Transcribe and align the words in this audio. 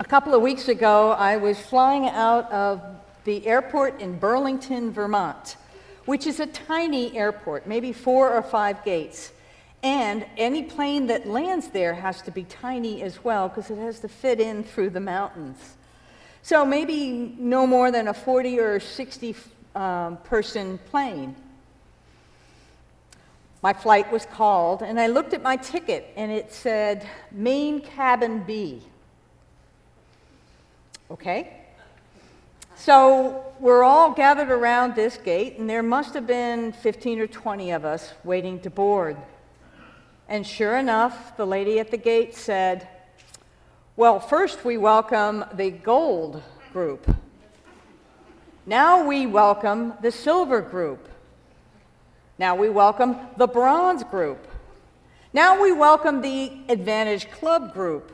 A 0.00 0.04
couple 0.04 0.32
of 0.32 0.40
weeks 0.40 0.68
ago, 0.68 1.10
I 1.10 1.36
was 1.36 1.60
flying 1.60 2.06
out 2.08 2.50
of 2.50 2.80
the 3.24 3.46
airport 3.46 4.00
in 4.00 4.18
Burlington, 4.18 4.90
Vermont, 4.90 5.58
which 6.06 6.26
is 6.26 6.40
a 6.40 6.46
tiny 6.46 7.14
airport, 7.18 7.66
maybe 7.66 7.92
four 7.92 8.32
or 8.32 8.42
five 8.42 8.82
gates. 8.82 9.30
And 9.82 10.24
any 10.38 10.62
plane 10.62 11.06
that 11.08 11.26
lands 11.26 11.68
there 11.68 11.92
has 11.92 12.22
to 12.22 12.30
be 12.30 12.44
tiny 12.44 13.02
as 13.02 13.22
well 13.22 13.50
because 13.50 13.68
it 13.68 13.76
has 13.76 14.00
to 14.00 14.08
fit 14.08 14.40
in 14.40 14.64
through 14.64 14.88
the 14.88 15.00
mountains. 15.00 15.76
So 16.40 16.64
maybe 16.64 17.36
no 17.38 17.66
more 17.66 17.90
than 17.90 18.08
a 18.08 18.14
40 18.14 18.58
or 18.58 18.80
60 18.80 19.36
um, 19.74 20.16
person 20.24 20.78
plane. 20.90 21.36
My 23.62 23.74
flight 23.74 24.10
was 24.10 24.24
called, 24.24 24.80
and 24.80 24.98
I 24.98 25.08
looked 25.08 25.34
at 25.34 25.42
my 25.42 25.56
ticket, 25.56 26.10
and 26.16 26.32
it 26.32 26.54
said 26.54 27.06
Main 27.30 27.82
Cabin 27.82 28.44
B. 28.44 28.80
Okay? 31.10 31.56
So 32.76 33.44
we're 33.58 33.82
all 33.82 34.12
gathered 34.12 34.50
around 34.50 34.94
this 34.94 35.18
gate, 35.18 35.58
and 35.58 35.68
there 35.68 35.82
must 35.82 36.14
have 36.14 36.26
been 36.26 36.72
15 36.72 37.18
or 37.18 37.26
20 37.26 37.72
of 37.72 37.84
us 37.84 38.14
waiting 38.24 38.60
to 38.60 38.70
board. 38.70 39.16
And 40.28 40.46
sure 40.46 40.76
enough, 40.76 41.36
the 41.36 41.46
lady 41.46 41.80
at 41.80 41.90
the 41.90 41.96
gate 41.96 42.36
said, 42.36 42.86
Well, 43.96 44.20
first 44.20 44.64
we 44.64 44.76
welcome 44.76 45.44
the 45.54 45.70
gold 45.70 46.42
group. 46.72 47.12
Now 48.64 49.04
we 49.04 49.26
welcome 49.26 49.94
the 50.00 50.12
silver 50.12 50.60
group. 50.60 51.08
Now 52.38 52.54
we 52.54 52.68
welcome 52.68 53.16
the 53.36 53.48
bronze 53.48 54.04
group. 54.04 54.46
Now 55.32 55.60
we 55.60 55.72
welcome 55.72 56.22
the 56.22 56.52
Advantage 56.68 57.30
Club 57.32 57.74
group. 57.74 58.12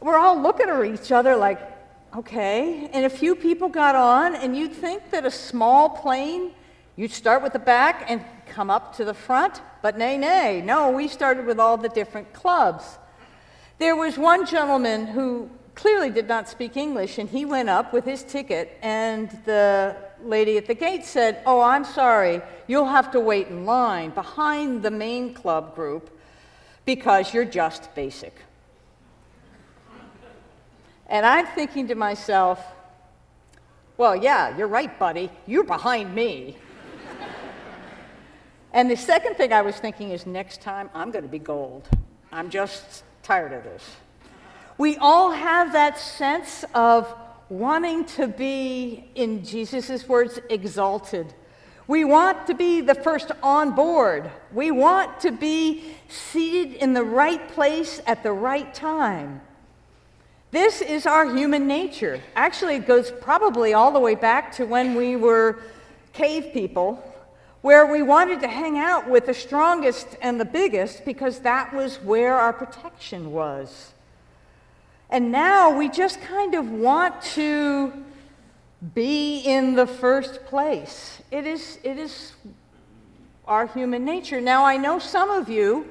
We're 0.00 0.16
all 0.16 0.40
looking 0.40 0.68
at 0.68 0.84
each 0.84 1.10
other 1.10 1.34
like, 1.34 1.77
okay. 2.16 2.88
And 2.92 3.04
a 3.04 3.10
few 3.10 3.34
people 3.34 3.68
got 3.68 3.94
on, 3.94 4.34
and 4.34 4.56
you'd 4.56 4.72
think 4.72 5.10
that 5.10 5.24
a 5.24 5.30
small 5.30 5.88
plane, 5.90 6.52
you'd 6.96 7.12
start 7.12 7.42
with 7.42 7.52
the 7.52 7.58
back 7.58 8.06
and 8.08 8.24
come 8.46 8.70
up 8.70 8.96
to 8.96 9.04
the 9.04 9.14
front, 9.14 9.60
but 9.82 9.96
nay, 9.96 10.16
nay. 10.16 10.62
No, 10.64 10.90
we 10.90 11.08
started 11.08 11.46
with 11.46 11.60
all 11.60 11.76
the 11.76 11.88
different 11.88 12.32
clubs. 12.32 12.98
There 13.78 13.94
was 13.94 14.18
one 14.18 14.46
gentleman 14.46 15.06
who 15.06 15.50
clearly 15.74 16.10
did 16.10 16.26
not 16.26 16.48
speak 16.48 16.76
English, 16.76 17.18
and 17.18 17.28
he 17.28 17.44
went 17.44 17.68
up 17.68 17.92
with 17.92 18.04
his 18.04 18.24
ticket, 18.24 18.76
and 18.82 19.30
the 19.44 19.94
lady 20.22 20.56
at 20.56 20.66
the 20.66 20.74
gate 20.74 21.04
said, 21.04 21.40
Oh, 21.46 21.60
I'm 21.60 21.84
sorry, 21.84 22.40
you'll 22.66 22.86
have 22.86 23.12
to 23.12 23.20
wait 23.20 23.46
in 23.46 23.64
line 23.64 24.10
behind 24.10 24.82
the 24.82 24.90
main 24.90 25.34
club 25.34 25.76
group 25.76 26.10
because 26.84 27.32
you're 27.32 27.44
just 27.44 27.94
basic. 27.94 28.34
And 31.08 31.24
I'm 31.24 31.46
thinking 31.46 31.88
to 31.88 31.94
myself, 31.94 32.62
well, 33.96 34.14
yeah, 34.14 34.56
you're 34.56 34.68
right, 34.68 34.96
buddy. 34.98 35.30
You're 35.46 35.64
behind 35.64 36.14
me. 36.14 36.56
And 38.70 38.90
the 38.90 38.96
second 38.96 39.36
thing 39.36 39.52
I 39.52 39.62
was 39.62 39.76
thinking 39.76 40.10
is 40.10 40.26
next 40.26 40.60
time 40.60 40.90
I'm 40.94 41.10
going 41.10 41.24
to 41.24 41.28
be 41.28 41.38
gold. 41.38 41.88
I'm 42.30 42.50
just 42.50 43.02
tired 43.22 43.54
of 43.54 43.64
this. 43.64 43.82
We 44.76 44.98
all 44.98 45.32
have 45.32 45.72
that 45.72 45.98
sense 45.98 46.66
of 46.74 47.12
wanting 47.48 48.04
to 48.04 48.28
be, 48.28 49.10
in 49.14 49.42
Jesus' 49.42 50.06
words, 50.06 50.38
exalted. 50.50 51.32
We 51.86 52.04
want 52.04 52.46
to 52.46 52.54
be 52.54 52.82
the 52.82 52.94
first 52.94 53.32
on 53.42 53.74
board. 53.74 54.30
We 54.52 54.70
want 54.70 55.20
to 55.20 55.32
be 55.32 55.94
seated 56.08 56.74
in 56.74 56.92
the 56.92 57.02
right 57.02 57.48
place 57.48 58.02
at 58.06 58.22
the 58.22 58.32
right 58.32 58.72
time. 58.74 59.40
This 60.50 60.80
is 60.80 61.06
our 61.06 61.34
human 61.34 61.66
nature. 61.66 62.20
Actually, 62.34 62.76
it 62.76 62.86
goes 62.86 63.10
probably 63.10 63.74
all 63.74 63.92
the 63.92 64.00
way 64.00 64.14
back 64.14 64.52
to 64.52 64.64
when 64.64 64.94
we 64.94 65.14
were 65.14 65.58
cave 66.14 66.52
people 66.52 67.04
where 67.60 67.86
we 67.86 68.02
wanted 68.02 68.40
to 68.40 68.48
hang 68.48 68.78
out 68.78 69.08
with 69.08 69.26
the 69.26 69.34
strongest 69.34 70.16
and 70.22 70.40
the 70.40 70.44
biggest 70.44 71.04
because 71.04 71.40
that 71.40 71.74
was 71.74 71.96
where 71.96 72.34
our 72.34 72.52
protection 72.52 73.32
was. 73.32 73.92
And 75.10 75.32
now 75.32 75.76
we 75.76 75.88
just 75.88 76.20
kind 76.22 76.54
of 76.54 76.70
want 76.70 77.20
to 77.34 77.92
be 78.94 79.40
in 79.40 79.74
the 79.74 79.86
first 79.86 80.44
place. 80.46 81.20
It 81.30 81.46
is, 81.46 81.78
it 81.82 81.98
is 81.98 82.32
our 83.46 83.66
human 83.66 84.04
nature. 84.04 84.40
Now, 84.40 84.64
I 84.64 84.76
know 84.76 84.98
some 84.98 85.30
of 85.30 85.48
you 85.48 85.88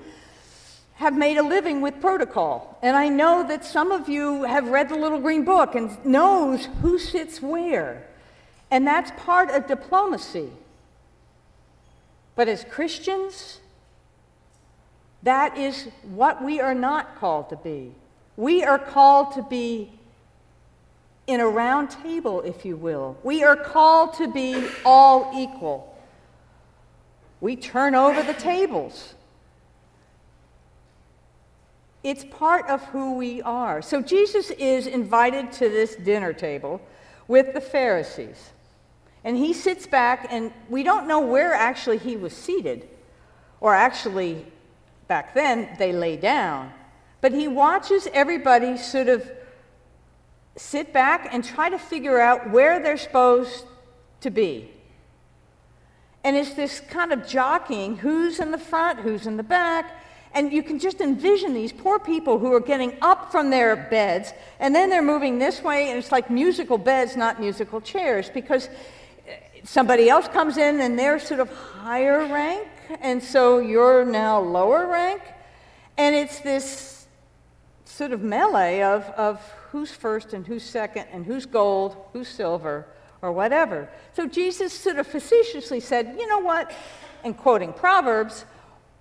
have 0.97 1.15
made 1.15 1.37
a 1.37 1.43
living 1.43 1.81
with 1.81 2.01
protocol, 2.01 2.77
and 2.81 2.97
I 2.97 3.07
know 3.07 3.47
that 3.47 3.63
some 3.63 3.91
of 3.91 4.09
you 4.09 4.43
have 4.43 4.69
read 4.69 4.89
the 4.89 4.95
little 4.95 5.19
green 5.19 5.45
book 5.45 5.75
and 5.75 6.03
knows 6.03 6.65
who 6.81 6.97
sits 6.97 7.39
where. 7.39 8.07
And 8.71 8.85
that's 8.85 9.11
part 9.11 9.51
of 9.51 9.67
diplomacy. 9.67 10.49
But 12.35 12.47
as 12.47 12.63
Christians, 12.63 13.59
that 15.21 15.55
is 15.55 15.87
what 16.03 16.43
we 16.43 16.59
are 16.59 16.73
not 16.73 17.19
called 17.19 17.49
to 17.49 17.57
be. 17.57 17.91
We 18.35 18.63
are 18.63 18.79
called 18.79 19.33
to 19.33 19.43
be 19.43 19.91
in 21.27 21.41
a 21.41 21.47
round 21.47 21.91
table, 21.91 22.41
if 22.41 22.65
you 22.65 22.75
will. 22.75 23.17
We 23.23 23.43
are 23.43 23.55
called 23.55 24.15
to 24.15 24.27
be 24.27 24.67
all 24.83 25.31
equal. 25.35 25.95
We 27.39 27.55
turn 27.55 27.93
over 27.93 28.23
the 28.23 28.33
tables. 28.33 29.13
It's 32.07 32.23
part 32.23 32.69
of 32.69 32.81
who 32.85 33.15
we 33.15 33.41
are. 33.41 33.81
So 33.81 34.01
Jesus 34.01 34.49
is 34.51 34.87
invited 34.87 35.51
to 35.51 35.67
this 35.67 35.97
dinner 35.97 36.31
table 36.31 36.79
with 37.27 37.53
the 37.53 37.59
Pharisees. 37.59 38.51
And 39.25 39.35
he 39.35 39.51
sits 39.51 39.85
back, 39.85 40.27
and 40.29 40.53
we 40.69 40.83
don't 40.83 41.05
know 41.05 41.19
where 41.19 41.53
actually 41.53 41.97
he 41.97 42.15
was 42.15 42.31
seated, 42.31 42.87
or 43.59 43.75
actually, 43.75 44.45
back 45.09 45.33
then, 45.33 45.75
they 45.77 45.91
lay 45.91 46.15
down. 46.15 46.71
But 47.19 47.33
he 47.33 47.49
watches 47.49 48.07
everybody 48.13 48.77
sort 48.77 49.09
of 49.09 49.29
sit 50.55 50.93
back 50.93 51.27
and 51.33 51.43
try 51.43 51.67
to 51.69 51.77
figure 51.77 52.21
out 52.21 52.51
where 52.51 52.81
they're 52.81 52.95
supposed 52.95 53.65
to 54.21 54.29
be. 54.29 54.71
And 56.23 56.37
it's 56.37 56.53
this 56.53 56.79
kind 56.79 57.11
of 57.11 57.27
jockeying 57.27 57.97
who's 57.97 58.39
in 58.39 58.51
the 58.51 58.57
front, 58.57 58.99
who's 58.99 59.27
in 59.27 59.35
the 59.35 59.43
back. 59.43 60.05
And 60.37 60.53
you 60.53 60.61
can 60.61 60.77
just 60.77 61.01
envision 61.01 61.55
these 61.55 61.71
poor 61.71 61.97
people 61.97 62.37
who 62.37 62.53
are 62.53 62.59
getting 62.59 62.95
up 63.01 63.31
from 63.31 63.49
their 63.49 63.75
beds 63.75 64.33
and 64.59 64.75
then 64.75 64.91
they're 64.91 65.01
moving 65.01 65.39
this 65.39 65.63
way, 65.63 65.89
and 65.89 65.97
it's 65.97 66.11
like 66.11 66.29
musical 66.29 66.77
beds, 66.77 67.17
not 67.17 67.39
musical 67.39 67.81
chairs, 67.81 68.29
because 68.29 68.69
somebody 69.63 70.09
else 70.09 70.27
comes 70.27 70.57
in 70.57 70.79
and 70.79 70.97
they're 70.99 71.17
sort 71.17 71.39
of 71.39 71.49
higher 71.49 72.19
rank, 72.27 72.67
and 73.01 73.23
so 73.23 73.57
you're 73.57 74.05
now 74.05 74.39
lower 74.39 74.85
rank. 74.85 75.23
And 75.97 76.15
it's 76.15 76.39
this 76.41 77.07
sort 77.85 78.11
of 78.11 78.21
melee 78.21 78.83
of, 78.83 79.05
of 79.17 79.41
who's 79.71 79.89
first 79.89 80.33
and 80.33 80.45
who's 80.45 80.61
second 80.61 81.07
and 81.11 81.25
who's 81.25 81.47
gold, 81.47 81.97
who's 82.13 82.27
silver, 82.27 82.85
or 83.23 83.31
whatever. 83.31 83.89
So 84.13 84.27
Jesus 84.27 84.71
sort 84.71 84.99
of 84.99 85.07
facetiously 85.07 85.79
said, 85.79 86.15
you 86.19 86.27
know 86.27 86.39
what? 86.39 86.71
And 87.23 87.35
quoting 87.35 87.73
Proverbs, 87.73 88.45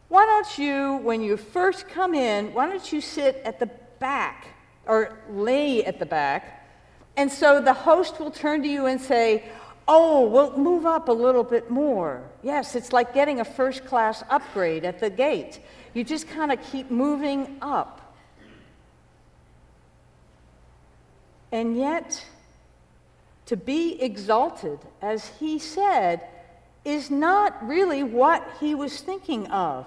why 0.09 0.25
don't 0.25 0.59
you, 0.59 0.99
when 0.99 1.21
you 1.21 1.37
first 1.37 1.89
come 1.89 2.15
in, 2.15 2.55
why 2.55 2.69
don't 2.69 2.93
you 2.93 3.01
sit 3.01 3.43
at 3.45 3.59
the 3.59 3.67
back 3.99 4.47
or 4.87 5.19
lay 5.31 5.85
at 5.85 5.99
the 5.99 6.07
back? 6.07 6.69
And 7.17 7.31
so 7.31 7.61
the 7.61 7.73
host 7.73 8.21
will 8.21 8.31
turn 8.31 8.63
to 8.63 8.69
you 8.69 8.87
and 8.87 9.01
say, 9.01 9.45
Oh, 9.89 10.27
well, 10.27 10.59
move 10.59 10.85
up 10.85 11.09
a 11.09 11.13
little 11.13 11.45
bit 11.45 11.71
more. 11.71 12.29
Yes, 12.43 12.75
it's 12.75 12.93
like 12.93 13.15
getting 13.15 13.39
a 13.39 13.45
first 13.45 13.85
class 13.85 14.25
upgrade 14.29 14.85
at 14.85 14.99
the 14.99 15.09
gate. 15.09 15.61
You 15.95 16.03
just 16.03 16.29
kind 16.29 16.51
of 16.51 16.61
keep 16.73 16.91
moving 16.91 17.57
up. 17.63 18.15
And 21.53 21.77
yet, 21.77 22.25
to 23.47 23.57
be 23.57 24.03
exalted, 24.03 24.81
as 25.01 25.29
he 25.39 25.61
said, 25.61 26.27
is 26.87 27.11
not 27.11 27.67
really 27.67 28.05
what 28.05 28.49
he 28.61 28.77
was 28.77 29.01
thinking 29.01 29.49
of. 29.49 29.87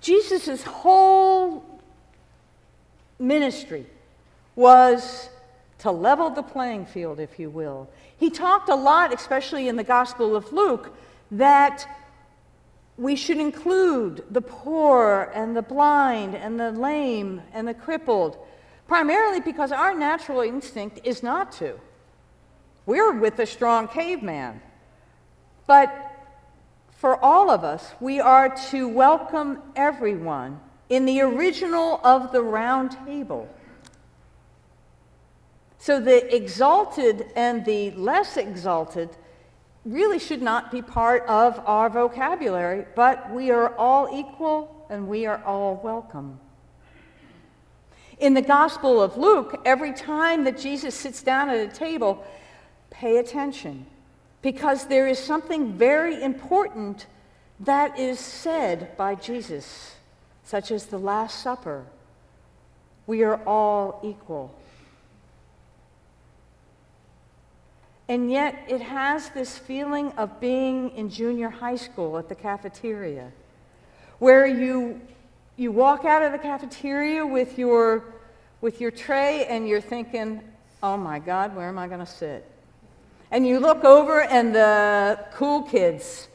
Jesus' 0.00 0.64
whole 0.64 1.64
ministry 3.20 3.86
was 4.56 5.28
to 5.78 5.92
level 5.92 6.30
the 6.30 6.42
playing 6.42 6.84
field, 6.84 7.20
if 7.20 7.38
you 7.38 7.48
will. 7.48 7.88
He 8.18 8.28
talked 8.28 8.68
a 8.68 8.74
lot, 8.74 9.14
especially 9.14 9.68
in 9.68 9.76
the 9.76 9.84
Gospel 9.84 10.34
of 10.34 10.52
Luke, 10.52 10.92
that 11.30 11.86
we 12.98 13.14
should 13.14 13.38
include 13.38 14.24
the 14.30 14.42
poor 14.42 15.30
and 15.32 15.56
the 15.56 15.62
blind 15.62 16.34
and 16.34 16.58
the 16.58 16.72
lame 16.72 17.40
and 17.52 17.68
the 17.68 17.74
crippled, 17.74 18.36
primarily 18.88 19.40
because 19.40 19.70
our 19.70 19.94
natural 19.94 20.40
instinct 20.40 20.98
is 21.04 21.22
not 21.22 21.52
to. 21.52 21.78
We're 22.84 23.12
with 23.12 23.36
the 23.36 23.46
strong 23.46 23.86
caveman. 23.86 24.60
But 25.72 25.90
for 26.90 27.16
all 27.24 27.48
of 27.48 27.64
us, 27.64 27.92
we 27.98 28.20
are 28.20 28.54
to 28.72 28.86
welcome 28.86 29.62
everyone 29.74 30.60
in 30.90 31.06
the 31.06 31.22
original 31.22 31.98
of 32.04 32.30
the 32.30 32.42
round 32.42 32.94
table. 33.06 33.48
So 35.78 35.98
the 35.98 36.36
exalted 36.36 37.24
and 37.36 37.64
the 37.64 37.90
less 37.92 38.36
exalted 38.36 39.16
really 39.86 40.18
should 40.18 40.42
not 40.42 40.70
be 40.70 40.82
part 40.82 41.24
of 41.26 41.58
our 41.64 41.88
vocabulary, 41.88 42.84
but 42.94 43.30
we 43.32 43.50
are 43.50 43.74
all 43.76 44.10
equal 44.14 44.86
and 44.90 45.08
we 45.08 45.24
are 45.24 45.42
all 45.42 45.80
welcome. 45.82 46.38
In 48.18 48.34
the 48.34 48.42
Gospel 48.42 49.02
of 49.02 49.16
Luke, 49.16 49.62
every 49.64 49.94
time 49.94 50.44
that 50.44 50.58
Jesus 50.58 50.94
sits 50.94 51.22
down 51.22 51.48
at 51.48 51.66
a 51.66 51.72
table, 51.72 52.22
pay 52.90 53.16
attention 53.16 53.86
because 54.42 54.86
there 54.86 55.06
is 55.06 55.18
something 55.18 55.72
very 55.72 56.20
important 56.20 57.06
that 57.60 57.98
is 57.98 58.18
said 58.18 58.96
by 58.96 59.14
Jesus, 59.14 59.94
such 60.44 60.72
as 60.72 60.86
the 60.86 60.98
Last 60.98 61.40
Supper. 61.40 61.84
We 63.06 63.22
are 63.22 63.40
all 63.46 64.00
equal. 64.02 64.54
And 68.08 68.30
yet, 68.30 68.64
it 68.68 68.80
has 68.80 69.30
this 69.30 69.56
feeling 69.56 70.10
of 70.12 70.40
being 70.40 70.90
in 70.90 71.08
junior 71.08 71.48
high 71.48 71.76
school 71.76 72.18
at 72.18 72.28
the 72.28 72.34
cafeteria, 72.34 73.30
where 74.18 74.46
you, 74.46 75.00
you 75.56 75.70
walk 75.70 76.04
out 76.04 76.22
of 76.22 76.32
the 76.32 76.38
cafeteria 76.38 77.24
with 77.24 77.58
your, 77.58 78.04
with 78.60 78.80
your 78.80 78.90
tray 78.90 79.46
and 79.46 79.68
you're 79.68 79.80
thinking, 79.80 80.42
oh 80.82 80.96
my 80.96 81.20
God, 81.20 81.54
where 81.54 81.68
am 81.68 81.78
I 81.78 81.86
going 81.86 82.00
to 82.00 82.06
sit? 82.06 82.51
And 83.32 83.46
you 83.46 83.58
look 83.58 83.82
over, 83.82 84.20
and 84.20 84.54
the 84.54 85.18
cool 85.32 85.62
kids, 85.62 86.28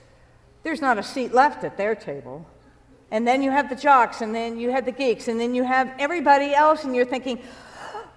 there's 0.64 0.82
not 0.82 0.98
a 0.98 1.04
seat 1.04 1.32
left 1.32 1.64
at 1.64 1.78
their 1.78 1.94
table. 1.94 2.46
And 3.12 3.26
then 3.26 3.44
you 3.44 3.52
have 3.52 3.70
the 3.70 3.76
jocks, 3.76 4.22
and 4.22 4.34
then 4.34 4.60
you 4.60 4.72
have 4.72 4.84
the 4.84 4.92
geeks, 4.92 5.28
and 5.28 5.40
then 5.40 5.54
you 5.54 5.64
have 5.64 5.94
everybody 6.00 6.56
else, 6.56 6.84
and 6.84 6.96
you're 6.96 7.06
thinking, 7.06 7.40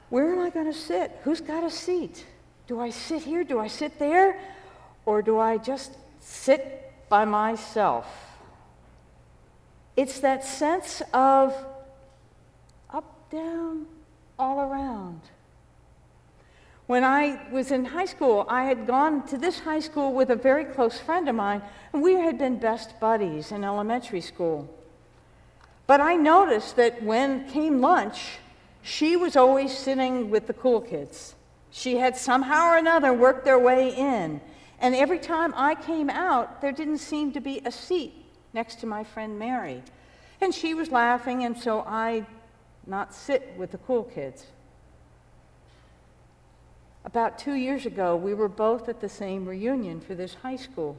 where 0.08 0.32
am 0.32 0.40
I 0.40 0.48
going 0.48 0.64
to 0.64 0.72
sit? 0.72 1.20
Who's 1.24 1.42
got 1.42 1.62
a 1.62 1.70
seat? 1.70 2.24
Do 2.66 2.80
I 2.80 2.88
sit 2.88 3.22
here? 3.22 3.44
Do 3.44 3.60
I 3.60 3.68
sit 3.68 3.98
there? 3.98 4.40
Or 5.04 5.20
do 5.20 5.38
I 5.38 5.58
just 5.58 5.96
sit 6.18 6.90
by 7.10 7.26
myself? 7.26 8.06
It's 9.94 10.20
that 10.20 10.42
sense 10.42 11.02
of 11.12 11.54
up, 12.88 13.30
down, 13.30 13.86
all 14.38 14.60
around. 14.60 15.20
When 16.90 17.04
I 17.04 17.38
was 17.52 17.70
in 17.70 17.84
high 17.84 18.06
school, 18.06 18.44
I 18.48 18.64
had 18.64 18.84
gone 18.84 19.24
to 19.28 19.38
this 19.38 19.60
high 19.60 19.78
school 19.78 20.12
with 20.12 20.28
a 20.28 20.34
very 20.34 20.64
close 20.64 20.98
friend 20.98 21.28
of 21.28 21.36
mine, 21.36 21.62
and 21.92 22.02
we 22.02 22.14
had 22.14 22.36
been 22.36 22.58
best 22.58 22.98
buddies 22.98 23.52
in 23.52 23.62
elementary 23.62 24.20
school. 24.20 24.68
But 25.86 26.00
I 26.00 26.16
noticed 26.16 26.74
that 26.74 27.00
when 27.00 27.48
came 27.48 27.80
lunch, 27.80 28.38
she 28.82 29.14
was 29.14 29.36
always 29.36 29.70
sitting 29.78 30.30
with 30.30 30.48
the 30.48 30.52
cool 30.52 30.80
kids. 30.80 31.36
She 31.70 31.94
had 31.94 32.16
somehow 32.16 32.72
or 32.72 32.76
another 32.76 33.12
worked 33.12 33.44
their 33.44 33.60
way 33.60 33.94
in. 33.94 34.40
And 34.80 34.96
every 34.96 35.20
time 35.20 35.54
I 35.56 35.76
came 35.76 36.10
out, 36.10 36.60
there 36.60 36.72
didn't 36.72 36.98
seem 36.98 37.30
to 37.34 37.40
be 37.40 37.62
a 37.64 37.70
seat 37.70 38.14
next 38.52 38.80
to 38.80 38.86
my 38.86 39.04
friend 39.04 39.38
Mary. 39.38 39.84
And 40.40 40.52
she 40.52 40.74
was 40.74 40.90
laughing, 40.90 41.44
and 41.44 41.56
so 41.56 41.82
I 41.86 42.26
not 42.84 43.14
sit 43.14 43.54
with 43.56 43.70
the 43.70 43.78
cool 43.78 44.02
kids. 44.02 44.46
About 47.04 47.38
two 47.38 47.54
years 47.54 47.86
ago, 47.86 48.16
we 48.16 48.34
were 48.34 48.48
both 48.48 48.88
at 48.88 49.00
the 49.00 49.08
same 49.08 49.46
reunion 49.46 50.00
for 50.00 50.14
this 50.14 50.34
high 50.34 50.56
school. 50.56 50.96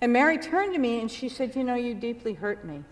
And 0.00 0.12
Mary 0.12 0.38
turned 0.38 0.74
to 0.74 0.78
me 0.78 1.00
and 1.00 1.10
she 1.10 1.28
said, 1.28 1.56
You 1.56 1.64
know, 1.64 1.74
you 1.74 1.94
deeply 1.94 2.34
hurt 2.34 2.64
me. 2.64 2.84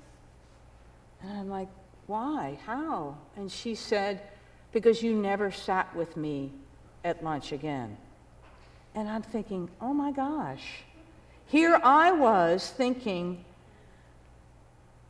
And 1.23 1.39
I'm 1.39 1.49
like, 1.49 1.69
Why? 2.07 2.59
How? 2.67 3.17
And 3.37 3.51
she 3.51 3.75
said, 3.75 4.23
Because 4.73 5.03
you 5.03 5.15
never 5.15 5.51
sat 5.51 5.95
with 5.95 6.17
me 6.17 6.53
at 7.05 7.23
lunch 7.23 7.53
again. 7.53 7.97
And 8.97 9.09
I'm 9.09 9.23
thinking, 9.23 9.69
oh 9.81 9.93
my 9.93 10.11
gosh. 10.11 10.65
Here 11.47 11.79
I 11.85 12.11
was 12.13 12.71
thinking 12.71 13.45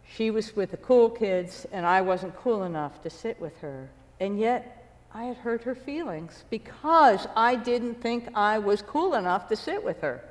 she 0.07 0.31
was 0.31 0.55
with 0.55 0.73
the 0.73 0.77
cool 0.77 1.09
kids 1.09 1.67
and 1.73 1.87
I 1.87 2.03
wasn't 2.03 2.37
cool 2.37 2.65
enough 2.65 3.03
to 3.05 3.11
sit 3.11 3.41
with 3.41 3.57
her. 3.61 3.89
And 4.21 4.39
yet 4.39 4.86
I 5.17 5.25
had 5.25 5.39
hurt 5.39 5.63
her 5.63 5.75
feelings 5.75 6.45
because 6.51 7.27
I 7.35 7.57
didn't 7.57 8.03
think 8.03 8.29
I 8.35 8.59
was 8.59 8.83
cool 8.83 9.15
enough 9.15 9.49
to 9.49 9.57
sit 9.57 9.83
with 9.83 10.03
her. 10.03 10.23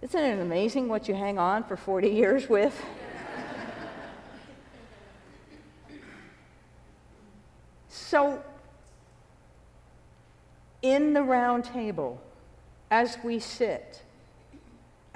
Isn't 0.00 0.22
it 0.22 0.38
amazing 0.38 0.86
what 0.86 1.08
you 1.08 1.14
hang 1.16 1.40
on 1.40 1.64
for 1.64 1.76
40 1.76 2.08
years 2.08 2.48
with? 2.48 2.80
so 7.88 8.44
in 10.80 11.12
the 11.14 11.24
round 11.24 11.64
table 11.64 12.22
as 12.92 13.18
we 13.24 13.40
sit, 13.40 14.02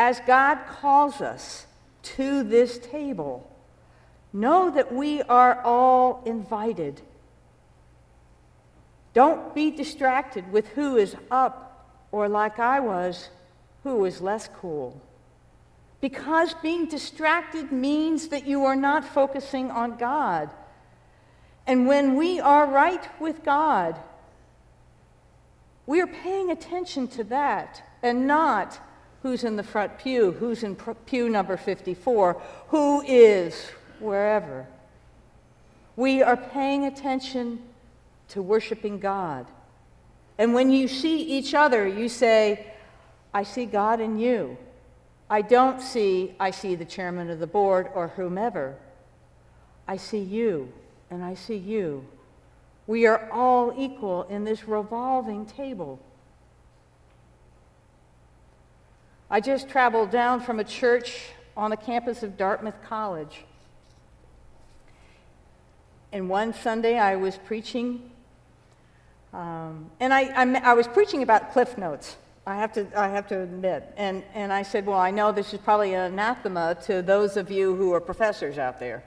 as 0.00 0.18
God 0.26 0.58
calls 0.66 1.20
us 1.20 1.68
to 2.02 2.42
this 2.42 2.78
table, 2.78 3.48
know 4.32 4.68
that 4.68 4.92
we 4.92 5.22
are 5.22 5.62
all 5.62 6.24
invited. 6.26 7.02
Don't 9.14 9.54
be 9.54 9.70
distracted 9.70 10.50
with 10.52 10.68
who 10.68 10.96
is 10.96 11.16
up 11.30 11.68
or, 12.10 12.28
like 12.28 12.58
I 12.58 12.80
was, 12.80 13.28
who 13.82 14.04
is 14.04 14.20
less 14.20 14.48
cool. 14.56 15.00
Because 16.00 16.54
being 16.54 16.86
distracted 16.86 17.72
means 17.72 18.28
that 18.28 18.46
you 18.46 18.64
are 18.64 18.76
not 18.76 19.04
focusing 19.04 19.70
on 19.70 19.96
God. 19.96 20.50
And 21.66 21.86
when 21.86 22.16
we 22.16 22.40
are 22.40 22.66
right 22.66 23.08
with 23.20 23.44
God, 23.44 23.98
we 25.86 26.00
are 26.00 26.06
paying 26.06 26.50
attention 26.50 27.08
to 27.08 27.24
that 27.24 27.82
and 28.02 28.26
not 28.26 28.80
who's 29.22 29.44
in 29.44 29.56
the 29.56 29.62
front 29.62 29.98
pew, 29.98 30.32
who's 30.32 30.62
in 30.62 30.74
pew 31.06 31.28
number 31.28 31.56
54, 31.56 32.40
who 32.68 33.02
is 33.02 33.70
wherever. 34.00 34.66
We 35.94 36.22
are 36.22 36.36
paying 36.36 36.84
attention 36.84 37.62
to 38.32 38.42
worshiping 38.42 38.98
God. 38.98 39.46
And 40.38 40.52
when 40.54 40.70
you 40.70 40.88
see 40.88 41.22
each 41.22 41.54
other, 41.54 41.86
you 41.86 42.08
say, 42.08 42.74
I 43.32 43.42
see 43.42 43.64
God 43.64 44.00
in 44.00 44.18
you. 44.18 44.58
I 45.30 45.40
don't 45.40 45.80
see, 45.80 46.34
I 46.38 46.50
see 46.50 46.74
the 46.74 46.84
chairman 46.84 47.30
of 47.30 47.38
the 47.38 47.46
board 47.46 47.88
or 47.94 48.08
whomever. 48.08 48.76
I 49.88 49.96
see 49.96 50.18
you, 50.18 50.72
and 51.10 51.24
I 51.24 51.34
see 51.34 51.56
you, 51.56 52.06
we 52.86 53.06
are 53.06 53.30
all 53.30 53.72
equal 53.76 54.24
in 54.24 54.44
this 54.44 54.66
revolving 54.66 55.46
table. 55.46 56.00
I 59.30 59.40
just 59.40 59.68
traveled 59.68 60.10
down 60.10 60.40
from 60.40 60.60
a 60.60 60.64
church 60.64 61.28
on 61.56 61.70
the 61.70 61.76
campus 61.76 62.22
of 62.22 62.36
Dartmouth 62.36 62.82
College. 62.84 63.44
And 66.12 66.28
one 66.28 66.52
Sunday 66.52 66.98
I 66.98 67.16
was 67.16 67.38
preaching, 67.38 68.10
um, 69.32 69.90
and 70.00 70.12
I, 70.12 70.24
I, 70.34 70.70
I 70.70 70.74
was 70.74 70.86
preaching 70.86 71.22
about 71.22 71.52
Cliff 71.52 71.78
Notes. 71.78 72.16
I 72.46 72.56
have 72.56 72.72
to, 72.72 72.86
I 72.98 73.08
have 73.08 73.28
to 73.28 73.40
admit. 73.40 73.92
And, 73.96 74.24
and 74.34 74.52
I 74.52 74.62
said, 74.62 74.84
Well, 74.84 74.98
I 74.98 75.10
know 75.10 75.32
this 75.32 75.54
is 75.54 75.60
probably 75.60 75.94
an 75.94 76.12
anathema 76.12 76.76
to 76.86 77.02
those 77.02 77.36
of 77.36 77.50
you 77.50 77.76
who 77.76 77.92
are 77.92 78.00
professors 78.00 78.58
out 78.58 78.80
there. 78.80 79.04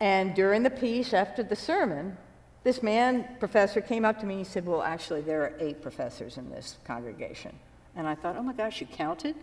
And 0.00 0.34
during 0.34 0.62
the 0.62 0.70
peace, 0.70 1.12
after 1.12 1.42
the 1.42 1.56
sermon, 1.56 2.16
this 2.62 2.82
man, 2.82 3.26
professor, 3.38 3.80
came 3.80 4.04
up 4.04 4.20
to 4.20 4.26
me 4.26 4.34
and 4.34 4.46
he 4.46 4.50
said, 4.50 4.66
Well, 4.66 4.82
actually, 4.82 5.22
there 5.22 5.42
are 5.42 5.52
eight 5.58 5.82
professors 5.82 6.36
in 6.36 6.50
this 6.50 6.76
congregation. 6.84 7.58
And 7.96 8.06
I 8.06 8.14
thought, 8.14 8.36
Oh 8.36 8.42
my 8.42 8.52
gosh, 8.52 8.80
you 8.80 8.86
counted? 8.86 9.34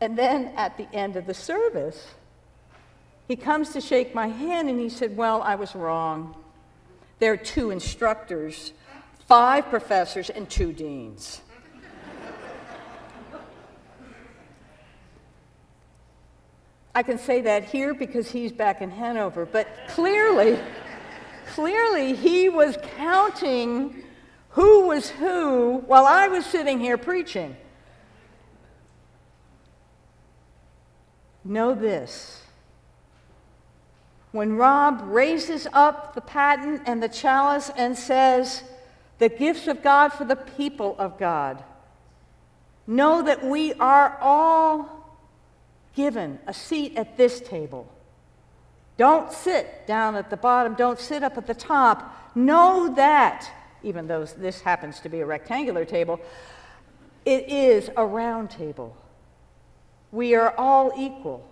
And 0.00 0.16
then 0.16 0.52
at 0.56 0.76
the 0.76 0.86
end 0.94 1.16
of 1.16 1.26
the 1.26 1.34
service, 1.34 2.14
he 3.26 3.34
comes 3.34 3.70
to 3.72 3.80
shake 3.80 4.14
my 4.14 4.28
hand 4.28 4.68
and 4.68 4.78
he 4.78 4.88
said, 4.88 5.16
Well, 5.16 5.42
I 5.42 5.56
was 5.56 5.74
wrong. 5.74 6.36
There 7.18 7.32
are 7.32 7.36
two 7.38 7.70
instructors, 7.70 8.72
five 9.26 9.70
professors, 9.70 10.28
and 10.28 10.48
two 10.48 10.72
deans. 10.72 11.40
I 16.94 17.02
can 17.02 17.18
say 17.18 17.42
that 17.42 17.64
here 17.64 17.92
because 17.92 18.30
he's 18.30 18.52
back 18.52 18.80
in 18.80 18.90
Hanover, 18.90 19.44
but 19.44 19.68
clearly, 19.88 20.58
clearly 21.48 22.14
he 22.14 22.48
was 22.48 22.78
counting 22.96 24.02
who 24.50 24.86
was 24.86 25.10
who 25.10 25.84
while 25.86 26.06
I 26.06 26.28
was 26.28 26.46
sitting 26.46 26.80
here 26.80 26.96
preaching. 26.96 27.54
Know 31.44 31.74
this. 31.74 32.45
When 34.36 34.56
Rob 34.56 35.00
raises 35.06 35.66
up 35.72 36.14
the 36.14 36.20
paten 36.20 36.82
and 36.84 37.02
the 37.02 37.08
chalice 37.08 37.70
and 37.74 37.96
says, 37.96 38.62
the 39.16 39.30
gifts 39.30 39.66
of 39.66 39.82
God 39.82 40.10
for 40.10 40.26
the 40.26 40.36
people 40.36 40.94
of 40.98 41.18
God, 41.18 41.64
know 42.86 43.22
that 43.22 43.42
we 43.42 43.72
are 43.72 44.18
all 44.20 45.18
given 45.94 46.38
a 46.46 46.52
seat 46.52 46.98
at 46.98 47.16
this 47.16 47.40
table. 47.40 47.90
Don't 48.98 49.32
sit 49.32 49.86
down 49.86 50.16
at 50.16 50.28
the 50.28 50.36
bottom. 50.36 50.74
Don't 50.74 51.00
sit 51.00 51.22
up 51.22 51.38
at 51.38 51.46
the 51.46 51.54
top. 51.54 52.36
Know 52.36 52.94
that, 52.94 53.50
even 53.82 54.06
though 54.06 54.26
this 54.26 54.60
happens 54.60 55.00
to 55.00 55.08
be 55.08 55.20
a 55.20 55.26
rectangular 55.26 55.86
table, 55.86 56.20
it 57.24 57.48
is 57.48 57.88
a 57.96 58.04
round 58.04 58.50
table. 58.50 58.94
We 60.12 60.34
are 60.34 60.54
all 60.58 60.92
equal. 60.94 61.48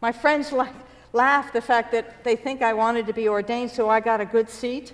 My 0.00 0.12
friends 0.12 0.52
like, 0.52 0.72
laugh 1.12 1.52
the 1.52 1.60
fact 1.60 1.92
that 1.92 2.24
they 2.24 2.36
think 2.36 2.62
I 2.62 2.72
wanted 2.72 3.06
to 3.06 3.12
be 3.12 3.28
ordained, 3.28 3.70
so 3.70 3.88
I 3.88 4.00
got 4.00 4.20
a 4.20 4.24
good 4.24 4.48
seat, 4.48 4.92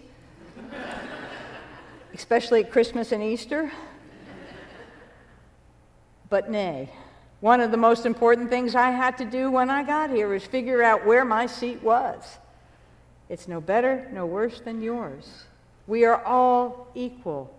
especially 2.14 2.64
at 2.64 2.70
Christmas 2.70 3.12
and 3.12 3.22
Easter. 3.22 3.72
But 6.28 6.50
nay, 6.50 6.90
one 7.40 7.60
of 7.60 7.70
the 7.70 7.76
most 7.76 8.06
important 8.06 8.48
things 8.48 8.74
I 8.74 8.90
had 8.90 9.18
to 9.18 9.24
do 9.24 9.50
when 9.50 9.70
I 9.70 9.82
got 9.82 10.10
here 10.10 10.28
was 10.28 10.44
figure 10.44 10.82
out 10.82 11.06
where 11.06 11.24
my 11.24 11.46
seat 11.46 11.82
was. 11.82 12.38
It's 13.28 13.48
no 13.48 13.60
better, 13.60 14.08
no 14.12 14.26
worse 14.26 14.60
than 14.60 14.82
yours. 14.82 15.44
We 15.86 16.04
are 16.04 16.22
all 16.24 16.88
equal 16.94 17.54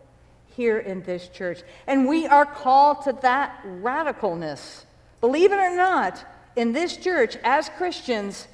here 0.55 0.79
in 0.79 1.03
this 1.03 1.27
church, 1.27 1.61
and 1.85 2.07
we 2.07 2.25
are 2.27 2.45
called 2.45 3.03
to 3.03 3.13
that 3.21 3.61
radicalness. 3.63 4.85
Believe 5.21 5.51
it 5.51 5.59
or 5.59 5.75
not, 5.75 6.23
in 6.55 6.73
this 6.73 6.97
church, 6.97 7.37
as 7.43 7.69
Christians, 7.69 8.47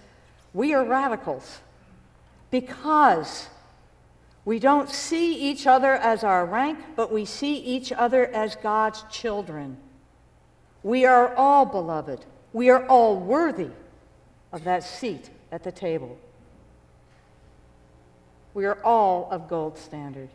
we 0.53 0.73
are 0.73 0.83
radicals 0.83 1.59
because 2.49 3.47
we 4.43 4.59
don't 4.59 4.89
see 4.89 5.35
each 5.35 5.67
other 5.67 5.93
as 5.93 6.23
our 6.23 6.45
rank, 6.45 6.79
but 6.95 7.11
we 7.11 7.25
see 7.25 7.55
each 7.55 7.91
other 7.91 8.25
as 8.27 8.55
God's 8.55 9.03
children. 9.11 9.77
We 10.83 11.05
are 11.05 11.35
all 11.35 11.65
beloved. 11.65 12.25
We 12.53 12.69
are 12.69 12.85
all 12.87 13.17
worthy 13.17 13.69
of 14.51 14.63
that 14.63 14.83
seat 14.83 15.29
at 15.51 15.63
the 15.63 15.71
table. 15.71 16.17
We 18.53 18.65
are 18.65 18.83
all 18.83 19.29
of 19.31 19.47
gold 19.47 19.77
standard. 19.77 20.29